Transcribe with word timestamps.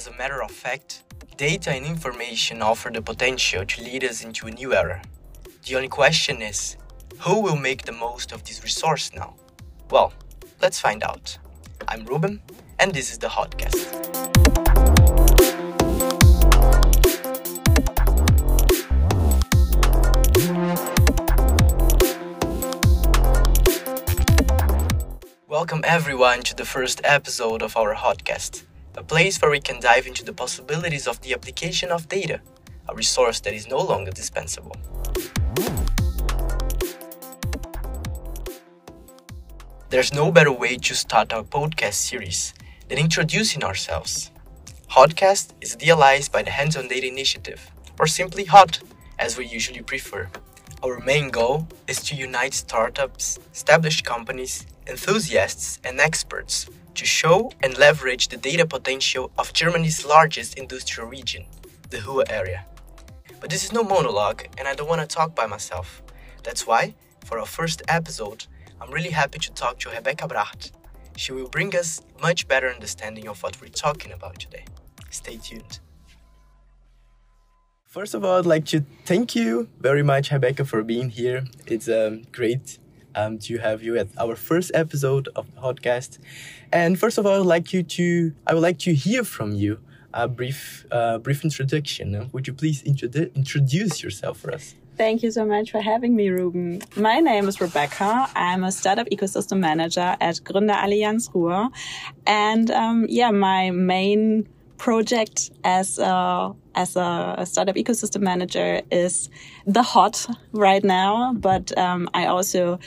As 0.00 0.06
a 0.06 0.16
matter 0.16 0.42
of 0.42 0.50
fact, 0.50 1.02
data 1.36 1.70
and 1.72 1.84
information 1.84 2.62
offer 2.62 2.88
the 2.88 3.02
potential 3.02 3.66
to 3.66 3.82
lead 3.82 4.02
us 4.02 4.24
into 4.24 4.46
a 4.46 4.50
new 4.50 4.72
era. 4.72 5.02
The 5.66 5.76
only 5.76 5.88
question 5.88 6.40
is 6.40 6.78
who 7.18 7.42
will 7.42 7.56
make 7.56 7.82
the 7.84 7.92
most 7.92 8.32
of 8.32 8.42
this 8.44 8.62
resource 8.62 9.10
now? 9.14 9.34
Well, 9.90 10.14
let's 10.62 10.80
find 10.80 11.02
out. 11.02 11.36
I'm 11.86 12.06
Ruben, 12.06 12.40
and 12.78 12.94
this 12.94 13.12
is 13.12 13.18
the 13.18 13.28
HODCast. 13.28 13.76
Welcome 25.46 25.82
everyone 25.84 26.40
to 26.44 26.56
the 26.56 26.64
first 26.64 27.02
episode 27.04 27.60
of 27.60 27.76
our 27.76 27.94
HODCast, 27.94 28.64
a 28.96 29.02
place 29.02 29.40
where 29.40 29.50
we 29.50 29.60
can 29.60 29.80
dive 29.80 30.06
into 30.06 30.24
the 30.24 30.32
possibilities 30.32 31.06
of 31.06 31.20
the 31.20 31.32
application 31.32 31.90
of 31.90 32.08
data, 32.08 32.40
a 32.88 32.94
resource 32.94 33.40
that 33.40 33.54
is 33.54 33.68
no 33.68 33.78
longer 33.78 34.10
dispensable. 34.10 34.76
There's 39.90 40.12
no 40.12 40.30
better 40.30 40.52
way 40.52 40.76
to 40.76 40.94
start 40.94 41.32
our 41.32 41.42
podcast 41.42 41.94
series 41.94 42.54
than 42.88 42.98
introducing 42.98 43.64
ourselves. 43.64 44.30
HODCast 44.90 45.52
is 45.60 45.74
idealized 45.74 46.32
by 46.32 46.42
the 46.42 46.50
Hands 46.50 46.76
on 46.76 46.88
Data 46.88 47.06
Initiative, 47.06 47.70
or 47.98 48.06
simply 48.06 48.44
HOD, 48.44 48.78
as 49.18 49.36
we 49.36 49.46
usually 49.46 49.82
prefer. 49.82 50.28
Our 50.82 50.98
main 51.00 51.30
goal 51.30 51.68
is 51.86 52.00
to 52.04 52.16
unite 52.16 52.54
startups, 52.54 53.38
established 53.52 54.04
companies, 54.04 54.66
enthusiasts, 54.86 55.78
and 55.84 56.00
experts 56.00 56.66
to 56.94 57.04
show 57.04 57.52
and 57.62 57.76
leverage 57.78 58.28
the 58.28 58.36
data 58.36 58.66
potential 58.66 59.30
of 59.38 59.52
Germany's 59.52 60.04
largest 60.04 60.58
industrial 60.58 61.08
region, 61.08 61.46
the 61.90 62.00
Ruhr 62.02 62.24
area. 62.28 62.64
But 63.40 63.50
this 63.50 63.64
is 63.64 63.72
no 63.72 63.82
monologue, 63.82 64.44
and 64.58 64.68
I 64.68 64.74
don't 64.74 64.88
want 64.88 65.00
to 65.00 65.06
talk 65.06 65.34
by 65.34 65.46
myself. 65.46 66.02
That's 66.42 66.66
why, 66.66 66.94
for 67.24 67.38
our 67.38 67.46
first 67.46 67.82
episode, 67.88 68.46
I'm 68.80 68.90
really 68.90 69.10
happy 69.10 69.38
to 69.38 69.52
talk 69.52 69.78
to 69.80 69.90
Rebekka 69.90 70.28
Bracht. 70.28 70.72
She 71.16 71.32
will 71.32 71.48
bring 71.48 71.74
us 71.76 72.02
much 72.22 72.48
better 72.48 72.68
understanding 72.68 73.28
of 73.28 73.42
what 73.42 73.60
we're 73.60 73.68
talking 73.68 74.12
about 74.12 74.38
today. 74.38 74.64
Stay 75.10 75.36
tuned. 75.36 75.80
First 77.86 78.14
of 78.14 78.24
all, 78.24 78.38
I'd 78.38 78.46
like 78.46 78.66
to 78.66 78.84
thank 79.04 79.34
you 79.34 79.68
very 79.80 80.02
much, 80.02 80.30
Rebekka, 80.30 80.66
for 80.66 80.82
being 80.82 81.10
here. 81.10 81.44
It's 81.66 81.88
a 81.88 82.22
great 82.30 82.78
um, 83.14 83.38
to 83.38 83.58
have 83.58 83.82
you 83.82 83.96
at 83.96 84.08
our 84.18 84.36
first 84.36 84.70
episode 84.74 85.28
of 85.36 85.46
the 85.54 85.60
podcast. 85.60 86.18
And 86.72 86.98
first 86.98 87.18
of 87.18 87.26
all, 87.26 87.40
I'd 87.40 87.46
like 87.46 87.72
you 87.72 87.82
to 87.82 88.32
I 88.46 88.54
would 88.54 88.62
like 88.62 88.78
to 88.80 88.94
hear 88.94 89.24
from 89.24 89.52
you 89.52 89.78
a 90.12 90.28
brief 90.28 90.86
uh, 90.90 91.18
brief 91.18 91.44
introduction. 91.44 92.30
Would 92.32 92.46
you 92.46 92.54
please 92.54 92.82
introdu- 92.82 93.34
introduce 93.34 94.02
yourself 94.02 94.38
for 94.38 94.52
us? 94.52 94.74
Thank 94.96 95.22
you 95.22 95.30
so 95.30 95.46
much 95.46 95.70
for 95.70 95.80
having 95.80 96.14
me, 96.14 96.28
Ruben. 96.28 96.82
My 96.94 97.20
name 97.20 97.48
is 97.48 97.56
Rebekka. 97.56 98.28
I'm 98.34 98.64
a 98.64 98.70
startup 98.70 99.08
ecosystem 99.08 99.58
manager 99.58 100.14
at 100.20 100.34
Gründerallianz 100.44 101.34
Ruhr. 101.34 101.70
And 102.26 102.70
um, 102.70 103.06
yeah, 103.08 103.30
my 103.30 103.70
main 103.70 104.46
project 104.80 105.50
as 105.62 105.98
a, 105.98 106.54
as 106.74 106.96
a, 106.96 107.44
startup 107.44 107.76
ecosystem 107.76 108.22
manager 108.22 108.80
is 108.90 109.28
the 109.66 109.82
hot 109.82 110.26
right 110.52 110.82
now, 110.82 111.34
but 111.34 111.76
um, 111.76 112.08
I 112.14 112.24
also 112.24 112.78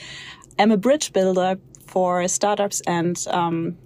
am 0.58 0.72
a 0.72 0.77
bridge 0.77 1.13
builder 1.13 1.59
for 1.85 2.27
startups 2.27 2.81
and 2.88 3.23
um, 3.30 3.77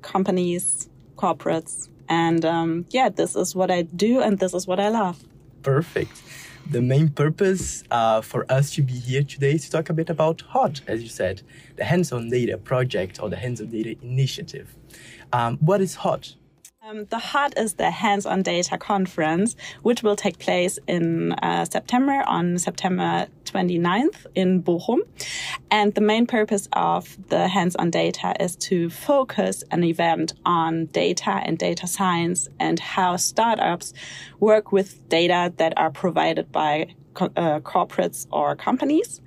companies, 0.00 0.88
corporates. 1.16 1.90
And 2.08 2.46
um, 2.46 2.86
yeah, 2.88 3.10
this 3.10 3.36
is 3.36 3.54
what 3.54 3.70
I 3.70 3.82
do 3.82 4.20
and 4.20 4.38
this 4.38 4.54
is 4.54 4.66
what 4.66 4.80
I 4.80 4.88
love. 4.88 5.22
Perfect. 5.62 6.22
The 6.70 6.80
main 6.80 7.10
purpose 7.10 7.84
uh, 7.90 8.22
for 8.22 8.50
us 8.50 8.70
to 8.76 8.82
be 8.82 8.94
here 8.94 9.22
today 9.22 9.52
is 9.56 9.66
to 9.66 9.70
talk 9.70 9.90
a 9.90 9.92
bit 9.92 10.08
about 10.08 10.40
HOD, 10.40 10.80
as 10.86 11.02
you 11.02 11.10
said, 11.10 11.42
the 11.76 11.84
Hands 11.84 12.10
on 12.10 12.30
Data 12.30 12.56
project 12.56 13.20
or 13.22 13.28
the 13.28 13.36
Hands 13.36 13.60
on 13.60 13.66
Data 13.66 13.96
initiative. 14.00 14.74
Um, 15.34 15.58
what 15.58 15.82
is 15.82 15.96
HOD? 15.96 16.28
Um, 16.82 17.04
the 17.10 17.18
HOD 17.18 17.58
is 17.58 17.74
the 17.74 17.90
Hands 17.90 18.24
on 18.24 18.40
Data 18.40 18.78
conference, 18.78 19.54
which 19.82 20.02
will 20.02 20.16
take 20.16 20.38
place 20.38 20.78
in 20.86 21.32
uh, 21.32 21.66
September 21.66 22.24
on 22.26 22.56
September 22.56 23.26
29th 23.44 24.24
in 24.34 24.62
Bochum. 24.62 25.00
And 25.70 25.94
the 25.94 26.00
main 26.00 26.26
purpose 26.26 26.70
of 26.72 27.18
the 27.28 27.48
Hands 27.48 27.76
on 27.76 27.90
Data 27.90 28.34
is 28.40 28.56
to 28.56 28.88
focus 28.88 29.62
an 29.70 29.84
event 29.84 30.32
on 30.46 30.86
data 30.86 31.42
and 31.44 31.58
data 31.58 31.86
science 31.86 32.48
and 32.58 32.80
how 32.80 33.16
startups 33.16 33.92
work 34.38 34.72
with 34.72 35.06
data 35.10 35.52
that 35.58 35.74
are 35.76 35.90
provided 35.90 36.50
by 36.50 36.94
uh, 37.16 37.60
corporates 37.60 38.26
or 38.30 38.56
companies. 38.56 39.20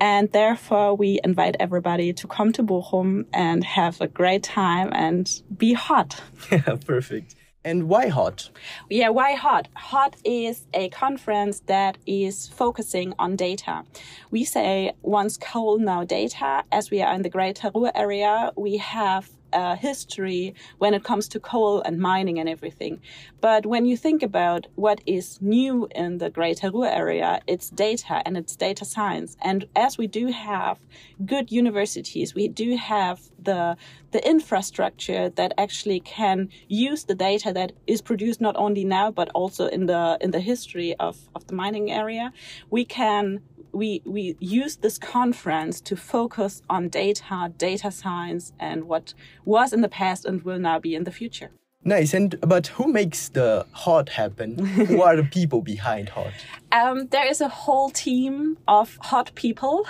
And 0.00 0.30
therefore, 0.32 0.94
we 0.96 1.20
invite 1.24 1.56
everybody 1.60 2.12
to 2.12 2.26
come 2.26 2.52
to 2.52 2.62
Bochum 2.62 3.26
and 3.32 3.64
have 3.64 4.00
a 4.00 4.06
great 4.06 4.42
time 4.42 4.90
and 4.92 5.30
be 5.56 5.72
hot. 5.72 6.22
Yeah, 6.50 6.76
perfect. 6.84 7.34
And 7.64 7.88
why 7.88 8.06
hot? 8.06 8.48
Yeah, 8.88 9.08
why 9.08 9.32
hot? 9.32 9.66
Hot 9.74 10.14
is 10.24 10.64
a 10.72 10.88
conference 10.90 11.62
that 11.66 11.98
is 12.06 12.46
focusing 12.46 13.12
on 13.18 13.34
data. 13.34 13.82
We 14.30 14.44
say 14.44 14.92
once 15.02 15.36
coal, 15.36 15.78
now 15.78 16.04
data. 16.04 16.62
As 16.70 16.92
we 16.92 17.02
are 17.02 17.12
in 17.12 17.22
the 17.22 17.28
Greater 17.28 17.72
Ruhr 17.74 17.90
area, 17.92 18.52
we 18.56 18.76
have 18.76 19.28
uh, 19.56 19.74
history 19.74 20.54
when 20.78 20.92
it 20.94 21.02
comes 21.02 21.26
to 21.28 21.40
coal 21.40 21.80
and 21.82 21.98
mining 21.98 22.38
and 22.38 22.48
everything. 22.48 23.00
But 23.40 23.64
when 23.66 23.86
you 23.86 23.96
think 23.96 24.22
about 24.22 24.66
what 24.74 25.00
is 25.06 25.40
new 25.40 25.88
in 25.94 26.18
the 26.18 26.30
Greater 26.30 26.70
Ruhr 26.70 26.86
area, 26.86 27.40
it's 27.46 27.70
data 27.70 28.22
and 28.26 28.36
it's 28.36 28.54
data 28.54 28.84
science. 28.84 29.36
And 29.40 29.66
as 29.74 29.96
we 29.96 30.06
do 30.06 30.26
have 30.28 30.78
good 31.24 31.50
universities, 31.50 32.34
we 32.34 32.48
do 32.48 32.76
have 32.76 33.18
the 33.42 33.76
the 34.12 34.28
infrastructure 34.28 35.28
that 35.30 35.52
actually 35.58 36.00
can 36.00 36.48
use 36.68 37.04
the 37.04 37.14
data 37.14 37.52
that 37.52 37.72
is 37.86 38.00
produced 38.00 38.40
not 38.40 38.56
only 38.56 38.84
now 38.84 39.10
but 39.10 39.28
also 39.34 39.66
in 39.66 39.86
the 39.86 40.18
in 40.20 40.30
the 40.30 40.40
history 40.40 40.94
of, 40.98 41.16
of 41.34 41.46
the 41.46 41.54
mining 41.54 41.90
area. 41.90 42.32
We 42.70 42.84
can 42.84 43.40
we 43.72 44.02
we 44.04 44.36
use 44.40 44.76
this 44.76 44.98
conference 44.98 45.80
to 45.82 45.96
focus 45.96 46.62
on 46.68 46.88
data, 46.88 47.52
data 47.56 47.90
science, 47.90 48.52
and 48.58 48.84
what 48.84 49.14
was 49.44 49.72
in 49.72 49.80
the 49.80 49.88
past 49.88 50.24
and 50.24 50.42
will 50.42 50.58
now 50.58 50.78
be 50.78 50.94
in 50.94 51.04
the 51.04 51.12
future. 51.12 51.50
Nice. 51.86 52.14
And 52.14 52.34
but 52.40 52.66
who 52.66 52.92
makes 52.92 53.28
the 53.28 53.64
hot 53.70 54.08
happen? 54.08 54.58
who 54.58 55.02
are 55.02 55.14
the 55.14 55.22
people 55.22 55.62
behind 55.62 56.08
hot? 56.08 56.32
Um, 56.72 57.06
there 57.06 57.26
is 57.26 57.40
a 57.40 57.48
whole 57.48 57.90
team 57.90 58.58
of 58.66 58.98
hot 59.00 59.30
people. 59.34 59.86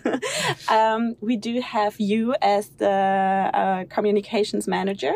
um, 0.68 1.16
we 1.20 1.36
do 1.36 1.60
have 1.60 1.98
you 1.98 2.36
as 2.42 2.68
the 2.68 3.50
uh, 3.54 3.84
communications 3.88 4.68
manager. 4.68 5.14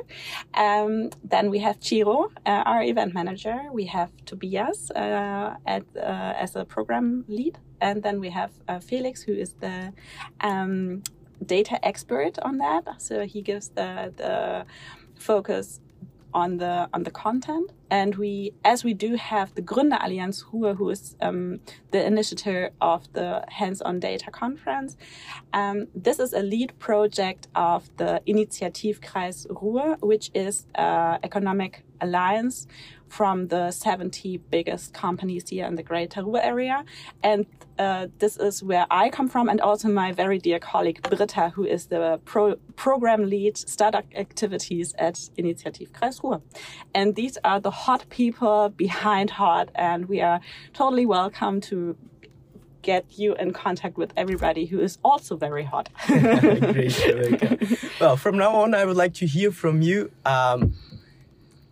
Um, 0.54 1.10
then 1.22 1.50
we 1.50 1.58
have 1.58 1.78
Chiro, 1.80 2.30
uh, 2.46 2.62
our 2.64 2.82
event 2.82 3.14
manager. 3.14 3.56
We 3.70 3.84
have 3.86 4.10
Tobias 4.24 4.90
uh, 4.90 5.54
at, 5.66 5.84
uh, 5.94 6.00
as 6.44 6.56
a 6.56 6.64
program 6.64 7.24
lead, 7.28 7.58
and 7.80 8.02
then 8.02 8.20
we 8.20 8.30
have 8.30 8.52
uh, 8.68 8.78
Felix, 8.80 9.22
who 9.22 9.32
is 9.32 9.54
the 9.60 9.92
um, 10.40 11.02
data 11.44 11.84
expert 11.84 12.38
on 12.42 12.58
that. 12.58 13.00
So 13.00 13.26
he 13.26 13.42
gives 13.42 13.68
the 13.68 14.12
the 14.16 14.64
focus 15.18 15.80
on 16.36 16.58
the 16.58 16.88
on 16.92 17.02
the 17.02 17.10
content. 17.10 17.72
And 17.88 18.16
we, 18.16 18.52
as 18.64 18.82
we 18.84 18.94
do 18.94 19.14
have 19.14 19.54
the 19.54 19.62
Gründerallianz 19.62 20.44
Ruhr, 20.52 20.74
who 20.74 20.90
is 20.90 21.16
um, 21.20 21.60
the 21.92 22.04
initiator 22.04 22.70
of 22.80 23.10
the 23.12 23.44
Hands-on 23.48 24.00
Data 24.00 24.30
Conference, 24.32 24.96
um, 25.52 25.86
this 25.94 26.18
is 26.18 26.32
a 26.32 26.42
lead 26.42 26.76
project 26.78 27.46
of 27.54 27.88
the 27.96 28.20
Initiativkreis 28.26 29.46
Ruhr, 29.62 29.96
which 30.00 30.30
is 30.34 30.66
an 30.74 31.20
economic 31.22 31.85
alliance 32.00 32.66
from 33.08 33.48
the 33.48 33.70
70 33.70 34.38
biggest 34.50 34.92
companies 34.92 35.48
here 35.48 35.66
in 35.66 35.76
the 35.76 35.82
Greater 35.82 36.24
Ruhr 36.24 36.40
area. 36.42 36.84
And 37.22 37.46
uh, 37.78 38.08
this 38.18 38.36
is 38.36 38.62
where 38.62 38.86
I 38.90 39.10
come 39.10 39.28
from, 39.28 39.48
and 39.48 39.60
also 39.60 39.88
my 39.88 40.12
very 40.12 40.38
dear 40.38 40.58
colleague 40.58 41.02
Britta, 41.02 41.50
who 41.50 41.64
is 41.64 41.86
the 41.86 42.20
pro 42.24 42.56
program 42.74 43.28
lead 43.28 43.56
startup 43.56 44.04
activities 44.14 44.94
at 44.98 45.14
Initiativkreis 45.38 46.22
Ruhr. 46.22 46.40
And 46.94 47.14
these 47.14 47.38
are 47.44 47.60
the 47.60 47.70
hot 47.70 48.06
people 48.08 48.70
behind 48.70 49.30
Hot, 49.30 49.70
and 49.74 50.06
we 50.06 50.20
are 50.20 50.40
totally 50.72 51.06
welcome 51.06 51.60
to 51.62 51.96
get 52.86 53.18
you 53.18 53.34
in 53.34 53.52
contact 53.52 53.96
with 53.98 54.12
everybody 54.16 54.64
who 54.64 54.80
is 54.80 54.96
also 55.04 55.36
very 55.36 55.64
hot. 55.64 55.88
Great, 56.06 56.94
Well, 58.00 58.16
from 58.16 58.38
now 58.38 58.54
on, 58.62 58.74
I 58.74 58.84
would 58.84 58.96
like 58.96 59.14
to 59.14 59.26
hear 59.26 59.50
from 59.50 59.82
you. 59.82 60.12
Um, 60.24 60.74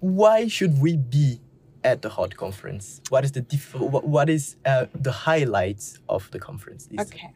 why 0.04 0.48
should 0.48 0.82
we 0.82 0.98
be 0.98 1.40
at 1.82 2.02
the 2.02 2.10
Hot 2.10 2.36
Conference? 2.36 3.00
What 3.08 3.24
is 3.24 3.32
the 3.32 3.40
diff- 3.40 3.74
what 3.74 4.28
is 4.28 4.56
uh, 4.66 4.86
the 4.94 5.12
highlights 5.12 5.98
of 6.10 6.30
the 6.30 6.38
conference? 6.38 6.88
okay. 7.00 7.32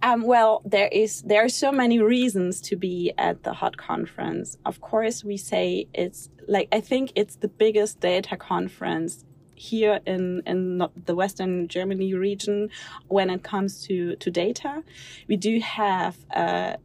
Um, 0.00 0.22
well, 0.22 0.62
there 0.64 0.88
is 0.88 1.22
there 1.22 1.44
are 1.44 1.48
so 1.48 1.72
many 1.72 1.98
reasons 1.98 2.60
to 2.68 2.76
be 2.76 3.12
at 3.18 3.42
the 3.42 3.52
Hot 3.52 3.76
Conference. 3.76 4.58
Of 4.64 4.80
course, 4.80 5.24
we 5.24 5.36
say 5.36 5.88
it's 5.92 6.28
like 6.46 6.68
I 6.70 6.80
think 6.80 7.12
it's 7.16 7.36
the 7.36 7.48
biggest 7.48 7.98
data 7.98 8.36
conference 8.36 9.24
here 9.56 9.98
in 10.06 10.42
in 10.46 10.86
the 11.06 11.16
Western 11.16 11.66
Germany 11.66 12.14
region 12.14 12.70
when 13.08 13.28
it 13.28 13.42
comes 13.42 13.82
to 13.86 14.14
to 14.16 14.30
data. 14.30 14.84
We 15.26 15.36
do 15.36 15.58
have 15.58 16.16
a 16.30 16.78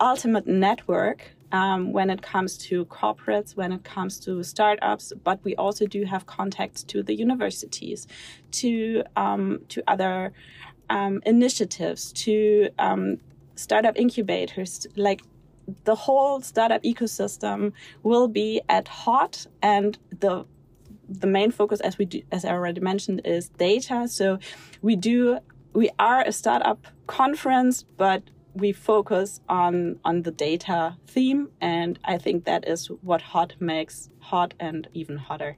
ultimate 0.00 0.46
network 0.46 1.36
um, 1.52 1.92
when 1.92 2.10
it 2.10 2.22
comes 2.22 2.56
to 2.58 2.84
corporates, 2.86 3.56
when 3.56 3.72
it 3.72 3.84
comes 3.84 4.18
to 4.20 4.42
startups, 4.42 5.12
but 5.24 5.42
we 5.44 5.54
also 5.56 5.86
do 5.86 6.04
have 6.04 6.26
contacts 6.26 6.82
to 6.84 7.02
the 7.02 7.14
universities, 7.14 8.06
to 8.52 9.02
um, 9.16 9.60
to 9.68 9.82
other 9.88 10.32
um, 10.88 11.20
initiatives, 11.26 12.12
to 12.12 12.68
um, 12.78 13.18
startup 13.54 13.98
incubators, 13.98 14.86
like 14.96 15.22
the 15.84 15.94
whole 15.94 16.40
startup 16.40 16.82
ecosystem 16.82 17.72
will 18.02 18.28
be 18.28 18.60
at 18.68 18.88
hot 18.88 19.46
and 19.62 19.98
the 20.20 20.44
the 21.08 21.26
main 21.26 21.50
focus 21.50 21.80
as 21.80 21.98
we 21.98 22.04
do, 22.04 22.22
as 22.30 22.44
I 22.44 22.50
already 22.50 22.80
mentioned 22.80 23.22
is 23.24 23.48
data. 23.48 24.06
So 24.06 24.38
we 24.80 24.96
do 24.96 25.38
we 25.72 25.90
are 25.98 26.22
a 26.22 26.32
startup 26.32 26.86
conference 27.06 27.84
but 27.96 28.22
we 28.54 28.72
focus 28.72 29.40
on 29.48 29.98
on 30.04 30.22
the 30.22 30.30
data 30.30 30.96
theme 31.06 31.48
and 31.60 31.98
i 32.04 32.18
think 32.18 32.44
that 32.44 32.66
is 32.66 32.86
what 33.02 33.22
hot 33.22 33.54
makes 33.60 34.10
hot 34.30 34.54
and 34.60 34.88
even 34.94 35.16
hotter. 35.16 35.56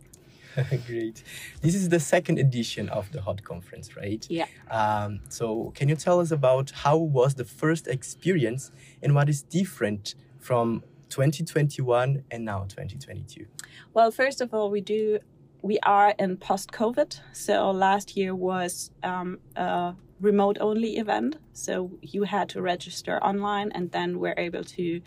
Great. 0.86 1.22
This 1.62 1.74
is 1.74 1.88
the 1.88 2.00
second 2.00 2.38
edition 2.38 2.88
of 2.90 3.10
the 3.12 3.20
hot 3.22 3.42
conference 3.42 3.96
right? 3.96 4.26
Yeah. 4.28 4.46
Um, 4.70 5.20
so 5.28 5.72
can 5.74 5.88
you 5.88 5.96
tell 5.96 6.20
us 6.20 6.30
about 6.30 6.70
how 6.70 6.96
was 6.96 7.34
the 7.34 7.44
first 7.44 7.86
experience 7.86 8.70
and 9.02 9.14
what 9.14 9.28
is 9.28 9.42
different 9.42 10.14
from 10.38 10.82
2021 11.08 12.24
and 12.30 12.44
now 12.44 12.60
2022 12.60 13.44
well 13.92 14.10
first 14.10 14.40
of 14.40 14.54
all 14.54 14.70
we 14.70 14.80
do 14.80 15.18
we 15.60 15.78
are 15.80 16.14
in 16.18 16.38
post 16.38 16.72
covid 16.72 17.20
so 17.32 17.70
last 17.70 18.16
year 18.16 18.34
was 18.34 18.90
um, 19.02 19.38
uh, 19.54 19.92
remote 20.22 20.56
only 20.60 20.96
event. 20.96 21.36
So 21.52 21.90
you 22.00 22.22
had 22.22 22.48
to 22.50 22.62
register 22.62 23.22
online 23.22 23.70
and 23.72 23.90
then 23.92 24.18
were 24.18 24.34
able 24.38 24.64
to 24.64 25.00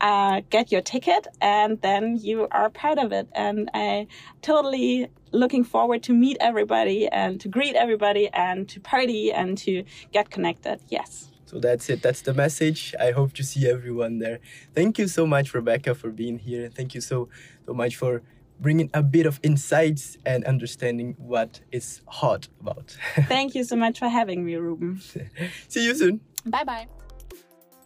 uh, 0.00 0.40
get 0.50 0.72
your 0.72 0.82
ticket, 0.82 1.28
and 1.40 1.80
then 1.82 2.16
you 2.16 2.48
are 2.50 2.68
part 2.70 2.98
of 2.98 3.12
it. 3.12 3.28
And 3.34 3.70
I 3.74 4.08
totally 4.42 4.87
looking 5.32 5.64
forward 5.64 6.02
to 6.04 6.12
meet 6.12 6.36
everybody 6.40 7.08
and 7.08 7.40
to 7.40 7.48
greet 7.48 7.74
everybody 7.74 8.28
and 8.32 8.68
to 8.68 8.80
party 8.80 9.32
and 9.32 9.58
to 9.58 9.84
get 10.12 10.30
connected. 10.30 10.80
Yes. 10.88 11.30
So 11.46 11.58
that's 11.58 11.88
it. 11.88 12.02
That's 12.02 12.22
the 12.22 12.34
message. 12.34 12.94
I 13.00 13.10
hope 13.12 13.32
to 13.34 13.42
see 13.42 13.68
everyone 13.68 14.18
there. 14.18 14.38
Thank 14.74 14.98
you 14.98 15.08
so 15.08 15.26
much, 15.26 15.54
Rebekka, 15.54 15.96
for 15.96 16.10
being 16.10 16.38
here. 16.38 16.68
Thank 16.68 16.94
you 16.94 17.00
so 17.00 17.28
so 17.66 17.72
much 17.72 17.96
for 17.96 18.22
bringing 18.60 18.90
a 18.92 19.02
bit 19.02 19.24
of 19.24 19.40
insights 19.42 20.18
and 20.26 20.44
understanding 20.44 21.14
what 21.16 21.60
is 21.72 22.02
hot 22.06 22.48
about. 22.60 22.96
Thank 23.28 23.54
you 23.54 23.64
so 23.64 23.76
much 23.76 23.98
for 23.98 24.08
having 24.08 24.44
me, 24.44 24.56
Ruben. 24.56 25.00
see 25.68 25.84
you 25.84 25.94
soon. 25.94 26.20
Bye 26.44 26.64
bye. 26.64 26.86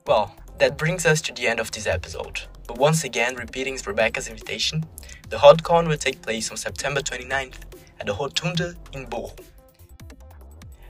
Well, 0.06 0.34
that 0.58 0.76
brings 0.76 1.06
us 1.06 1.20
to 1.22 1.32
the 1.32 1.46
end 1.46 1.60
of 1.60 1.70
this 1.70 1.86
episode. 1.86 2.42
But 2.66 2.78
once 2.78 3.04
again, 3.04 3.36
repeating 3.36 3.76
Rebekka's 3.76 4.28
invitation, 4.28 4.84
the 5.28 5.38
HotCon 5.38 5.88
will 5.88 5.96
take 5.96 6.22
place 6.22 6.50
on 6.50 6.56
September 6.56 7.00
29th 7.00 7.56
at 8.00 8.06
the 8.06 8.14
Rotunde 8.14 8.76
in 8.92 9.06
Bochum. 9.06 9.44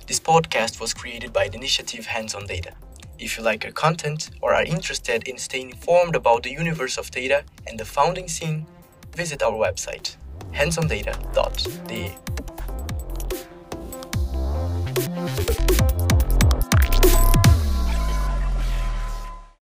This 0.06 0.20
podcast 0.20 0.80
was 0.80 0.92
created 0.92 1.32
by 1.32 1.48
the 1.48 1.56
initiative 1.56 2.06
Hands 2.06 2.34
on 2.34 2.46
Data. 2.46 2.72
If 3.18 3.38
you 3.38 3.44
like 3.44 3.64
our 3.64 3.72
content 3.72 4.30
or 4.40 4.52
are 4.52 4.64
interested 4.64 5.26
in 5.28 5.38
staying 5.38 5.70
informed 5.70 6.16
about 6.16 6.42
the 6.42 6.50
universe 6.50 6.98
of 6.98 7.10
data 7.10 7.44
and 7.66 7.78
the 7.78 7.84
founding 7.84 8.28
scene, 8.28 8.66
visit 9.14 9.42
our 9.42 9.52
website 9.52 10.16
handsondata.de. 10.52 12.12